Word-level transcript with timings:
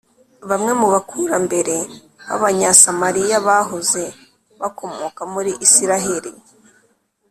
Bamwe 0.49 0.71
mu 0.79 0.87
bakurambere 0.93 1.75
b’Abanyasamariya 2.25 3.37
bahoze 3.47 4.03
bakomoka 4.61 5.21
muri 5.33 5.51
Isiraheli 5.65 6.31